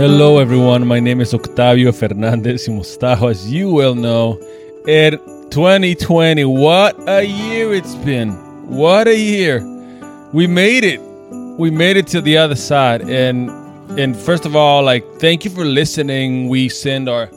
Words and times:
Hello, 0.00 0.38
everyone. 0.38 0.86
My 0.86 0.98
name 0.98 1.20
is 1.20 1.34
Octavio 1.34 1.92
Fernandez 1.92 2.66
Mustajo, 2.68 3.30
as 3.30 3.52
you 3.52 3.70
well 3.70 3.94
know. 3.94 4.40
Er, 4.88 5.12
In 5.12 5.50
2020, 5.50 6.42
what 6.46 6.96
a 7.06 7.22
year 7.22 7.74
it's 7.74 7.94
been! 7.96 8.30
What 8.66 9.08
a 9.08 9.14
year! 9.14 9.60
We 10.32 10.46
made 10.46 10.84
it. 10.84 11.02
We 11.58 11.70
made 11.70 11.98
it 11.98 12.06
to 12.14 12.22
the 12.22 12.38
other 12.38 12.56
side, 12.56 13.02
and 13.10 13.50
and 14.00 14.16
first 14.16 14.46
of 14.46 14.56
all, 14.56 14.82
like 14.82 15.04
thank 15.18 15.44
you 15.44 15.50
for 15.50 15.66
listening. 15.66 16.48
We 16.48 16.70
send 16.70 17.06
our 17.06 17.28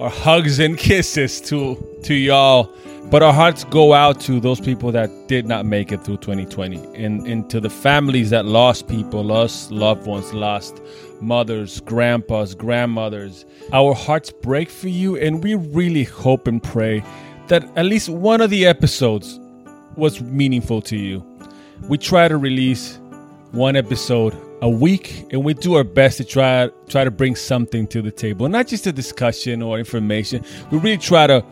our 0.00 0.10
hugs 0.10 0.58
and 0.58 0.76
kisses 0.76 1.40
to 1.42 1.76
to 2.02 2.12
y'all, 2.12 2.74
but 3.10 3.22
our 3.22 3.32
hearts 3.32 3.64
go 3.64 3.92
out 3.92 4.20
to 4.20 4.38
those 4.38 4.60
people 4.60 4.92
that 4.92 5.10
did 5.26 5.46
not 5.46 5.66
make 5.66 5.90
it 5.90 6.04
through 6.04 6.18
2020, 6.18 6.76
and 6.94 7.26
and 7.26 7.50
to 7.50 7.60
the 7.60 7.70
families 7.70 8.30
that 8.30 8.44
lost 8.46 8.88
people, 8.88 9.24
lost 9.24 9.72
loved 9.72 10.06
ones, 10.06 10.32
lost 10.32 10.80
mothers, 11.20 11.80
grandpas, 11.80 12.54
grandmothers. 12.54 13.44
Our 13.72 13.94
hearts 13.94 14.30
break 14.30 14.70
for 14.70 14.88
you, 14.88 15.16
and 15.16 15.42
we 15.42 15.54
really 15.54 16.04
hope 16.04 16.46
and 16.46 16.62
pray 16.62 17.04
that 17.48 17.64
at 17.76 17.84
least 17.84 18.08
one 18.08 18.40
of 18.40 18.50
the 18.50 18.66
episodes 18.66 19.40
was 19.96 20.20
meaningful 20.20 20.80
to 20.82 20.96
you. 20.96 21.24
We 21.88 21.98
try 21.98 22.28
to 22.28 22.36
release 22.36 23.00
one 23.50 23.74
episode 23.74 24.36
a 24.62 24.68
week, 24.68 25.26
and 25.30 25.44
we 25.44 25.54
do 25.54 25.74
our 25.74 25.84
best 25.84 26.18
to 26.18 26.24
try 26.24 26.70
try 26.88 27.02
to 27.02 27.10
bring 27.10 27.34
something 27.34 27.86
to 27.88 28.02
the 28.02 28.12
table, 28.12 28.48
not 28.48 28.68
just 28.68 28.86
a 28.86 28.92
discussion 28.92 29.62
or 29.62 29.78
information. 29.78 30.44
We 30.70 30.78
really 30.78 30.98
try 30.98 31.26
to 31.26 31.44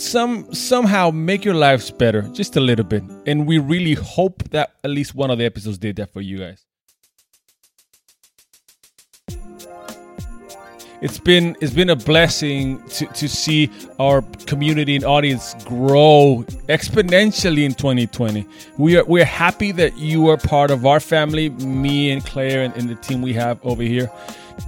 some 0.00 0.52
somehow 0.54 1.10
make 1.10 1.44
your 1.44 1.54
lives 1.54 1.90
better 1.90 2.22
just 2.32 2.56
a 2.56 2.60
little 2.60 2.84
bit, 2.84 3.02
and 3.26 3.46
we 3.46 3.58
really 3.58 3.94
hope 3.94 4.42
that 4.50 4.74
at 4.84 4.90
least 4.90 5.14
one 5.14 5.30
of 5.30 5.38
the 5.38 5.44
episodes 5.44 5.78
did 5.78 5.96
that 5.96 6.12
for 6.12 6.20
you 6.20 6.38
guys. 6.38 6.64
it's 11.00 11.18
been 11.18 11.56
it's 11.60 11.72
been 11.72 11.90
a 11.90 11.96
blessing 11.96 12.82
to, 12.88 13.06
to 13.06 13.28
see 13.28 13.70
our 14.00 14.22
community 14.46 14.96
and 14.96 15.04
audience 15.04 15.54
grow 15.64 16.44
exponentially 16.68 17.64
in 17.64 17.72
2020 17.72 18.44
we 18.78 18.96
are 18.96 19.04
we're 19.04 19.24
happy 19.24 19.70
that 19.70 19.96
you 19.96 20.28
are 20.28 20.36
part 20.36 20.70
of 20.70 20.86
our 20.86 20.98
family 20.98 21.50
me 21.50 22.10
and 22.10 22.24
claire 22.24 22.62
and, 22.62 22.74
and 22.76 22.88
the 22.88 22.96
team 22.96 23.22
we 23.22 23.32
have 23.32 23.64
over 23.64 23.82
here. 23.82 24.10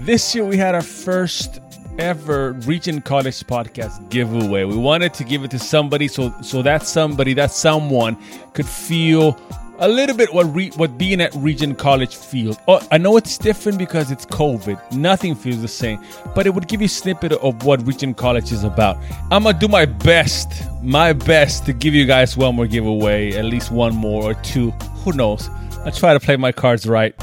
This 0.01 0.35
year 0.35 0.45
we 0.45 0.57
had 0.57 0.75
our 0.75 0.83
first 0.83 1.61
ever 2.01 2.53
Regent 2.65 3.05
College 3.05 3.45
podcast 3.45 4.09
giveaway. 4.09 4.65
We 4.65 4.77
wanted 4.77 5.13
to 5.15 5.25
give 5.25 5.45
it 5.45 5.51
to 5.51 5.59
somebody 5.59 6.09
so 6.09 6.35
so 6.41 6.63
that 6.63 6.87
somebody, 6.87 7.35
that 7.35 7.51
someone 7.51 8.17
could 8.55 8.67
feel 8.67 9.39
a 9.81 9.89
little 9.89 10.17
bit 10.17 10.33
what 10.33 10.53
re- 10.55 10.71
what 10.77 10.97
being 10.97 11.21
at 11.21 11.35
Regent 11.35 11.79
College 11.79 12.17
feels. 12.17 12.57
Oh, 12.67 12.81
I 12.91 12.97
know 12.97 13.19
it's 13.19 13.37
different 13.37 13.77
because 13.77 14.11
it's 14.11 14.25
COVID. 14.25 14.93
Nothing 14.93 15.35
feels 15.35 15.61
the 15.61 15.69
same, 15.69 16.03
but 16.35 16.47
it 16.47 16.55
would 16.55 16.69
give 16.69 16.81
you 16.81 16.87
a 16.87 16.89
snippet 16.89 17.33
of 17.33 17.65
what 17.65 17.87
Regent 17.87 18.17
College 18.17 18.51
is 18.51 18.65
about. 18.65 18.97
I'm 19.31 19.45
gonna 19.45 19.59
do 19.59 19.69
my 19.69 19.85
best, 19.85 20.51
my 20.83 21.13
best 21.13 21.67
to 21.67 21.75
give 21.75 21.95
you 21.95 22.07
guys 22.07 22.35
one 22.35 22.57
more 22.57 22.67
giveaway, 22.67 23.35
at 23.35 23.45
least 23.45 23.71
one 23.71 23.95
more 23.95 24.23
or 24.23 24.35
two. 24.35 24.71
Who 25.05 25.13
knows? 25.13 25.51
I 25.85 25.91
try 25.91 26.15
to 26.15 26.21
play 26.21 26.37
my 26.37 26.53
cards 26.53 26.87
right 26.87 27.15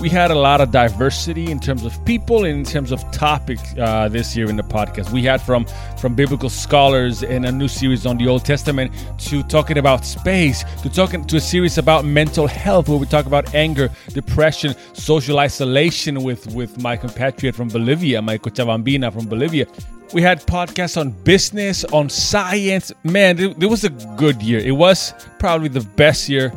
we 0.00 0.10
had 0.10 0.30
a 0.30 0.34
lot 0.34 0.60
of 0.60 0.70
diversity 0.70 1.50
in 1.50 1.58
terms 1.58 1.84
of 1.84 2.04
people 2.04 2.44
and 2.44 2.58
in 2.58 2.64
terms 2.64 2.92
of 2.92 3.10
topics 3.12 3.74
uh, 3.78 4.08
this 4.08 4.36
year 4.36 4.48
in 4.48 4.56
the 4.56 4.62
podcast. 4.62 5.10
We 5.10 5.22
had 5.22 5.40
from 5.40 5.66
from 5.98 6.14
biblical 6.14 6.50
scholars 6.50 7.22
in 7.22 7.44
a 7.46 7.52
new 7.52 7.68
series 7.68 8.04
on 8.04 8.18
the 8.18 8.28
Old 8.28 8.44
Testament 8.44 8.92
to 9.20 9.42
talking 9.44 9.78
about 9.78 10.04
space 10.04 10.64
to 10.82 10.90
talking 10.90 11.24
to 11.26 11.36
a 11.36 11.40
series 11.40 11.78
about 11.78 12.04
mental 12.04 12.46
health 12.46 12.88
where 12.88 12.98
we 12.98 13.06
talk 13.06 13.26
about 13.26 13.54
anger, 13.54 13.90
depression, 14.08 14.74
social 14.92 15.38
isolation 15.38 16.22
with 16.22 16.54
with 16.54 16.80
my 16.82 16.96
compatriot 16.96 17.54
from 17.54 17.68
Bolivia, 17.68 18.20
my 18.20 18.36
Cochabambina 18.36 19.12
from 19.12 19.26
Bolivia. 19.26 19.66
We 20.12 20.22
had 20.22 20.40
podcasts 20.46 20.96
on 21.00 21.10
business, 21.10 21.84
on 21.86 22.08
science. 22.08 22.92
Man, 23.02 23.38
it, 23.40 23.60
it 23.62 23.66
was 23.66 23.82
a 23.84 23.90
good 24.16 24.40
year. 24.40 24.60
It 24.60 24.76
was 24.76 25.12
probably 25.38 25.68
the 25.68 25.80
best 25.96 26.28
year 26.28 26.52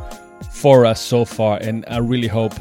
for 0.51 0.85
us 0.85 1.01
so 1.01 1.25
far, 1.25 1.57
and 1.57 1.83
I 1.87 1.97
really 1.97 2.27
hope 2.27 2.53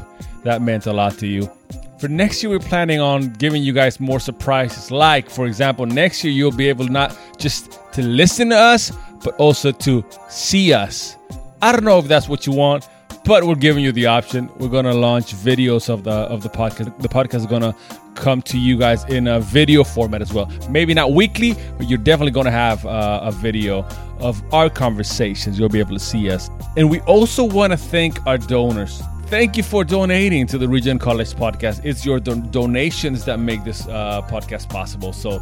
that 0.44 0.62
meant 0.62 0.86
a 0.86 0.92
lot 0.92 1.18
to 1.18 1.26
you. 1.26 1.50
For 1.98 2.06
next 2.06 2.42
year, 2.42 2.50
we're 2.50 2.60
planning 2.60 3.00
on 3.00 3.32
giving 3.34 3.62
you 3.62 3.72
guys 3.72 3.98
more 3.98 4.20
surprises. 4.20 4.90
Like, 4.92 5.28
for 5.28 5.46
example, 5.46 5.84
next 5.84 6.22
year 6.22 6.32
you'll 6.32 6.52
be 6.52 6.68
able 6.68 6.86
not 6.86 7.18
just 7.38 7.78
to 7.92 8.02
listen 8.02 8.50
to 8.50 8.56
us, 8.56 8.92
but 9.24 9.34
also 9.36 9.72
to 9.72 10.04
see 10.28 10.72
us. 10.72 11.16
I 11.60 11.72
don't 11.72 11.84
know 11.84 11.98
if 11.98 12.06
that's 12.06 12.28
what 12.28 12.46
you 12.46 12.52
want, 12.52 12.86
but 13.24 13.44
we're 13.44 13.56
giving 13.56 13.82
you 13.82 13.90
the 13.90 14.06
option. 14.06 14.48
We're 14.58 14.68
gonna 14.68 14.94
launch 14.94 15.34
videos 15.34 15.88
of 15.88 16.04
the 16.04 16.12
of 16.12 16.44
the 16.44 16.48
podcast. 16.48 16.96
The 17.02 17.08
podcast 17.08 17.34
is 17.34 17.46
gonna 17.46 17.74
come 18.14 18.42
to 18.42 18.58
you 18.58 18.78
guys 18.78 19.04
in 19.04 19.26
a 19.26 19.40
video 19.40 19.82
format 19.82 20.22
as 20.22 20.32
well. 20.32 20.50
Maybe 20.70 20.94
not 20.94 21.12
weekly, 21.12 21.56
but 21.76 21.88
you're 21.88 21.98
definitely 21.98 22.30
gonna 22.30 22.52
have 22.52 22.86
uh, 22.86 23.20
a 23.24 23.32
video 23.32 23.84
of 24.20 24.40
our 24.54 24.70
conversations. 24.70 25.58
You'll 25.58 25.68
be 25.68 25.80
able 25.80 25.94
to 25.94 26.04
see 26.04 26.30
us, 26.30 26.48
and 26.76 26.88
we 26.88 27.00
also 27.00 27.42
want 27.42 27.72
to 27.72 27.76
thank 27.76 28.24
our 28.24 28.38
donors 28.38 29.02
thank 29.28 29.58
you 29.58 29.62
for 29.62 29.84
donating 29.84 30.46
to 30.46 30.56
the 30.56 30.66
Regent 30.66 31.02
College 31.02 31.34
podcast. 31.34 31.82
It's 31.84 32.04
your 32.04 32.18
don- 32.18 32.50
donations 32.50 33.26
that 33.26 33.38
make 33.38 33.62
this 33.62 33.86
uh, 33.86 34.22
podcast 34.22 34.70
possible. 34.70 35.12
So, 35.12 35.38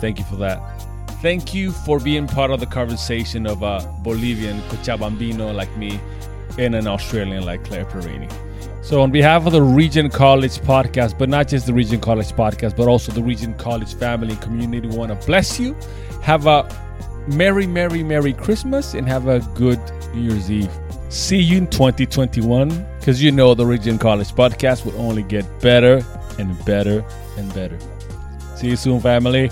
thank 0.00 0.18
you 0.18 0.24
for 0.24 0.36
that. 0.36 0.60
Thank 1.22 1.52
you 1.52 1.72
for 1.72 1.98
being 1.98 2.28
part 2.28 2.52
of 2.52 2.60
the 2.60 2.66
conversation 2.66 3.46
of 3.46 3.62
a 3.62 3.80
Bolivian 4.02 4.60
Cochabambino 4.68 5.52
like 5.52 5.74
me 5.76 5.98
and 6.58 6.74
an 6.74 6.86
Australian 6.86 7.44
like 7.44 7.64
Claire 7.64 7.84
Perini. 7.84 8.28
So, 8.82 9.02
on 9.02 9.10
behalf 9.10 9.44
of 9.44 9.52
the 9.52 9.62
Regent 9.62 10.12
College 10.12 10.58
podcast, 10.58 11.18
but 11.18 11.28
not 11.28 11.48
just 11.48 11.66
the 11.66 11.74
Regent 11.74 12.02
College 12.02 12.28
podcast, 12.28 12.76
but 12.76 12.86
also 12.86 13.10
the 13.10 13.22
Regent 13.22 13.58
College 13.58 13.94
family 13.94 14.34
and 14.34 14.40
community, 14.40 14.86
want 14.86 15.10
to 15.18 15.26
bless 15.26 15.58
you. 15.58 15.74
Have 16.22 16.46
a 16.46 16.62
Merry, 17.26 17.66
Merry, 17.66 18.04
Merry 18.04 18.32
Christmas 18.32 18.94
and 18.94 19.08
have 19.08 19.26
a 19.26 19.40
good 19.56 19.80
New 20.14 20.30
Year's 20.30 20.48
Eve. 20.48 20.70
See 21.08 21.38
you 21.38 21.58
in 21.58 21.66
2021 21.68 22.86
because 22.98 23.22
you 23.22 23.30
know 23.30 23.54
the 23.54 23.64
Regent 23.64 24.00
College 24.00 24.32
podcast 24.32 24.84
will 24.84 24.98
only 25.00 25.22
get 25.22 25.44
better 25.60 26.04
and 26.38 26.64
better 26.64 27.04
and 27.36 27.52
better. 27.54 27.78
See 28.56 28.68
you 28.68 28.76
soon, 28.76 29.00
family. 29.00 29.50